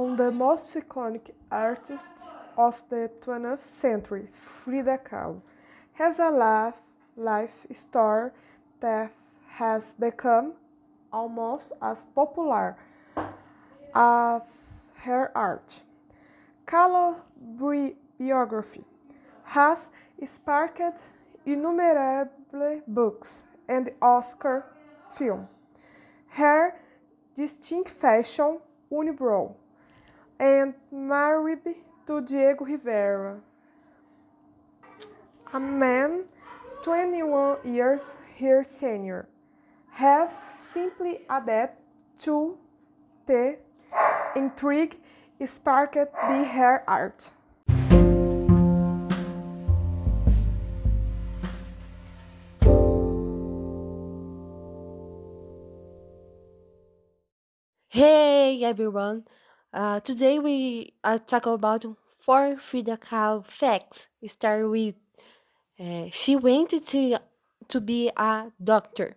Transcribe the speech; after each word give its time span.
on 0.00 0.16
the 0.16 0.30
most 0.30 0.74
iconic 0.74 1.30
artists 1.50 2.30
of 2.56 2.82
the 2.88 3.10
20th 3.20 3.60
century, 3.60 4.26
Frida 4.32 4.98
Kahlo, 5.04 5.42
has 5.92 6.18
a 6.18 6.30
life, 6.30 6.80
life 7.16 7.66
story 7.72 8.30
that 8.80 9.12
has 9.46 9.94
become 10.00 10.54
almost 11.12 11.72
as 11.82 12.06
popular 12.14 12.76
as 13.94 14.94
her 15.04 15.30
art. 15.34 15.82
Kahlo's 16.64 17.20
biography 18.18 18.84
has 19.44 19.90
sparked 20.24 21.02
innumerable 21.44 22.80
books 22.86 23.44
and 23.68 23.90
Oscar 24.00 24.64
film. 25.10 25.46
Her 26.28 26.80
distinct 27.34 27.90
fashion 27.90 28.60
unibrow 28.90 29.54
and 30.40 30.72
married 30.90 31.76
to 32.06 32.22
Diego 32.22 32.64
Rivera, 32.64 33.40
a 35.52 35.60
man 35.60 36.24
21 36.82 37.58
years 37.64 38.16
her 38.40 38.64
senior, 38.64 39.28
have 39.90 40.32
simply 40.50 41.20
added 41.28 41.70
to 42.16 42.56
the 43.26 43.58
intrigue 44.34 44.96
sparked 45.44 46.10
by 46.12 46.44
her 46.44 46.82
art. 46.88 47.32
Hey 57.88 58.64
everyone! 58.64 59.24
Uh, 59.72 60.00
today 60.00 60.40
we 60.40 60.92
uh, 61.04 61.16
talk 61.18 61.46
about 61.46 61.84
four 62.18 62.56
Frida 62.56 62.96
Kahlo 62.96 63.44
facts. 63.46 64.08
We 64.20 64.26
start 64.26 64.68
with 64.68 64.96
uh, 65.78 66.06
she 66.10 66.34
wanted 66.34 66.84
to 66.86 67.20
to 67.68 67.80
be 67.80 68.10
a 68.16 68.50
doctor. 68.62 69.16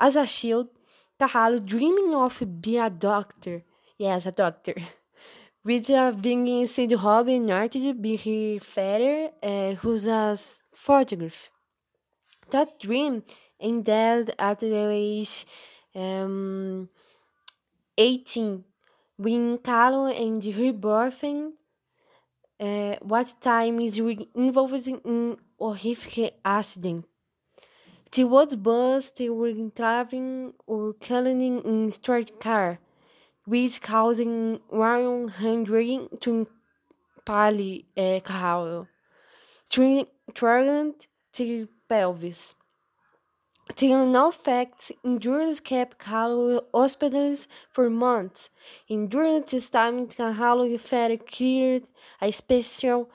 As 0.00 0.16
a 0.16 0.26
child, 0.26 0.68
Kahlo 1.20 1.62
dreaming 1.62 2.14
of 2.14 2.42
being 2.62 2.80
a 2.80 2.88
doctor. 2.88 3.64
Yes, 3.98 4.24
a 4.24 4.32
doctor. 4.32 4.74
With 5.64 5.90
uh, 5.90 6.12
being 6.12 6.64
Sid 6.68 6.92
Robin 6.92 7.50
Artist 7.50 8.00
be 8.00 8.16
her 8.16 8.60
father, 8.60 9.30
uh, 9.42 9.74
who's 9.74 10.06
a 10.06 10.38
photographer. 10.72 11.50
That 12.50 12.78
dream 12.78 13.24
ended 13.58 14.32
at 14.38 14.60
the 14.60 14.76
age 14.76 15.44
um, 15.92 16.88
18 17.98 18.62
when 19.16 19.58
Kahlo 19.58 20.12
and 20.12 20.80
boyfriend 20.80 21.54
uh, 22.60 22.96
what 23.00 23.34
time 23.40 23.80
is 23.80 23.98
involved 23.98 24.88
in 24.88 25.36
horrific 25.58 26.34
accident. 26.44 27.04
Was 28.18 28.56
bus 28.56 29.10
they 29.10 29.28
were 29.28 29.52
driving 29.74 30.54
or 30.66 30.94
killing 30.94 31.60
in 31.60 31.90
street 31.90 32.40
car, 32.40 32.78
which 33.44 33.82
causing 33.82 34.58
100 34.68 36.20
to 36.22 36.46
impale 37.28 37.80
uh, 37.98 38.20
triggering 39.70 40.94
the 41.36 41.68
pelvis. 41.88 42.54
Till 43.74 44.06
no 44.06 44.30
facts 44.30 44.92
endurance 45.04 45.60
kept 45.60 45.98
Calloway 45.98 46.60
hospitals 46.72 47.48
for 47.70 47.90
months. 47.90 48.48
During 48.88 49.42
this 49.42 49.68
time, 49.68 50.06
Calloway 50.06 50.78
felt 50.78 51.26
cleared, 51.26 51.88
a 52.22 52.30
special 52.30 53.10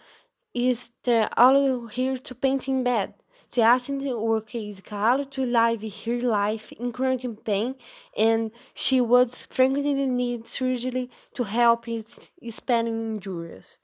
is 0.54 0.92
the 1.04 1.30
all 1.38 1.88
here 1.88 2.18
to 2.18 2.36
paint 2.36 2.68
in 2.68 2.84
bed. 2.84 3.14
The 3.54 3.62
accident 3.62 4.20
work 4.20 4.54
is 4.54 4.82
Calloway 4.82 5.30
to 5.32 5.46
live 5.46 5.84
her 6.06 6.22
life 6.22 6.72
in 6.74 6.92
chronic 6.92 7.44
pain, 7.44 7.76
and 8.16 8.52
she 8.74 9.02
would 9.02 9.32
frankly 9.32 9.94
need 9.94 10.48
surgery 10.48 11.10
to 11.34 11.44
help 11.44 11.88
it 11.88 12.30
expanding 12.42 13.16
injuries. 13.16 13.80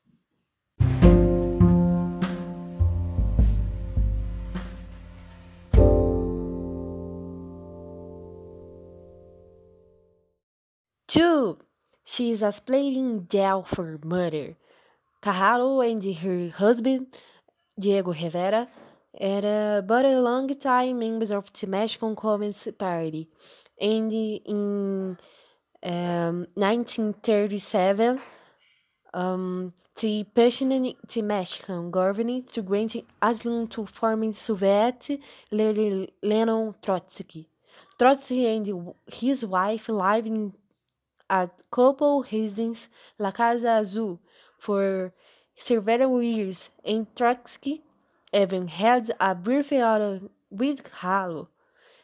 2. 11.18 11.58
She 12.06 12.30
is 12.30 12.44
explaining 12.44 13.28
jail 13.28 13.64
for 13.64 14.00
murder. 14.06 14.56
Carraro 15.20 15.82
and 15.82 16.04
her 16.18 16.56
husband, 16.56 17.08
Diego 17.80 18.14
Rivera, 18.14 18.68
era 19.20 19.84
but 19.86 20.06
a 20.06 20.20
long 20.20 20.48
time 20.50 21.00
members 21.00 21.32
of 21.32 21.52
the 21.52 21.66
Mexican 21.66 22.16
Communist 22.16 22.78
Party. 22.78 23.28
And 23.82 24.14
in 24.14 25.18
um, 25.82 26.46
1937, 26.54 28.22
um, 29.16 29.74
the 30.00 30.24
passionate 30.36 30.98
the 31.10 31.22
Mexican 31.24 31.90
government 31.90 32.54
to 32.54 32.62
grant 32.62 32.96
asylum 33.20 33.68
to 33.70 33.88
former 33.88 34.34
Soviet 34.34 35.20
Lenin 35.52 36.76
Trotsky. 36.84 37.50
Trotsky 37.98 38.46
and 38.46 38.94
his 39.12 39.44
wife 39.44 39.90
lived 39.90 40.28
in 40.28 40.54
at 41.30 41.52
couple 41.72 42.26
residence 42.32 42.90
La 43.18 43.32
Casa 43.32 43.80
Azul 43.80 44.20
for 44.58 45.14
several 45.56 46.22
years, 46.22 46.70
and 46.84 47.08
Trotsky 47.16 47.84
even 48.34 48.68
had 48.68 49.12
a 49.20 49.36
brief 49.36 49.72
auto 49.72 50.30
with 50.50 50.84
Kahlo. 50.92 51.48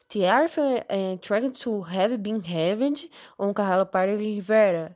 The 0.09 0.27
Arthur 0.27 0.83
uh, 0.89 1.15
tried 1.21 1.55
to 1.55 1.83
have 1.83 2.21
been 2.21 2.41
revenge 2.41 3.07
on 3.39 3.53
Kahlo 3.53 3.89
Party 3.91 4.15
Rivera. 4.15 4.95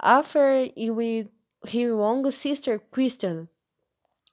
After 0.00 0.68
with 0.76 1.28
her 1.64 1.78
younger 1.78 2.30
sister 2.30 2.80
Kristen. 2.90 3.48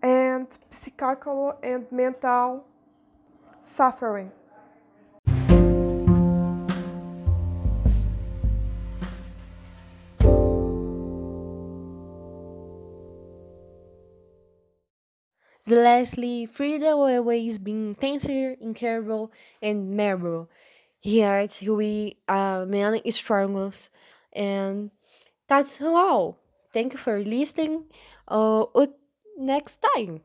and 0.02 0.58
psychical 0.70 1.58
and 1.64 1.92
mental 1.92 2.64
suffering. 3.60 4.32
Lastly, 15.70 16.46
Frida 16.46 16.92
always 16.92 17.60
be 17.60 17.94
tenser, 18.00 18.56
incurable, 18.62 19.32
and 19.62 19.92
memorable. 19.92 20.50
Here 21.02 21.48
we 21.62 22.18
uh, 22.28 22.66
many 22.68 23.02
struggles, 23.12 23.90
and 24.34 24.92
that's 25.48 25.82
all. 25.82 26.40
Thank 26.74 26.94
you 26.94 27.00
for 27.00 27.20
listening. 27.24 27.86
Uh, 28.28 28.66
next 29.38 29.86
time. 29.96 30.22